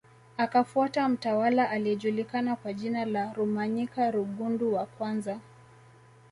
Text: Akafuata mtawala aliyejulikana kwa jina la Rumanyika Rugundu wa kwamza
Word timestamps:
Akafuata 0.37 1.09
mtawala 1.09 1.69
aliyejulikana 1.69 2.55
kwa 2.55 2.73
jina 2.73 3.05
la 3.05 3.33
Rumanyika 3.33 4.11
Rugundu 4.11 4.73
wa 4.73 4.85
kwamza 4.85 5.39